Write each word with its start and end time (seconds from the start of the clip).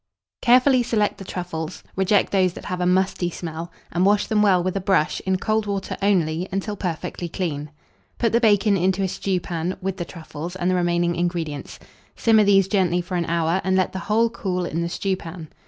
Mode. 0.01 0.45
Carefully 0.47 0.81
select 0.81 1.19
the 1.19 1.23
truffles, 1.23 1.83
reject 1.95 2.31
those 2.31 2.53
that 2.53 2.65
have 2.65 2.81
a 2.81 2.87
musty 2.87 3.29
smell, 3.29 3.71
and 3.91 4.03
wash 4.03 4.25
them 4.25 4.41
well 4.41 4.63
with 4.63 4.75
a 4.75 4.81
brush, 4.81 5.21
in 5.27 5.37
cold 5.37 5.67
water 5.67 5.95
only, 6.01 6.49
until 6.51 6.75
perfectly 6.75 7.29
clean. 7.29 7.69
Put 8.17 8.31
the 8.31 8.41
bacon 8.41 8.75
into 8.75 9.03
a 9.03 9.07
stewpan, 9.07 9.77
with 9.79 9.97
the 9.97 10.05
truffles 10.05 10.55
and 10.55 10.71
the 10.71 10.75
remaining 10.75 11.13
ingredients; 11.15 11.77
simmer 12.15 12.43
these 12.43 12.67
gently 12.67 12.99
for 13.01 13.15
an 13.15 13.25
hour, 13.25 13.61
and 13.63 13.75
let 13.75 13.91
the 13.93 13.99
whole 14.09 14.31
cool 14.31 14.65
in 14.65 14.81
the 14.81 14.89
stewpan. 14.89 15.49